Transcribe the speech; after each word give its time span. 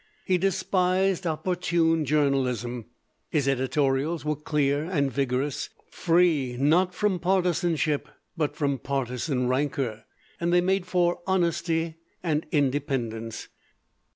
He 0.25 0.39
despised 0.39 1.27
opportune 1.27 2.05
journalism. 2.05 2.85
His 3.29 3.47
editorials 3.47 4.25
were 4.25 4.35
clear 4.35 4.83
and 4.85 5.11
vigorous; 5.13 5.69
free 5.91 6.57
not 6.57 6.95
from 6.95 7.19
partisanship, 7.19 8.09
but 8.35 8.55
from 8.55 8.79
partisan 8.79 9.47
rancor, 9.47 10.05
and 10.39 10.51
they 10.51 10.59
made 10.61 10.87
for 10.87 11.19
honesty 11.27 11.97
and 12.23 12.47
independence. 12.51 13.47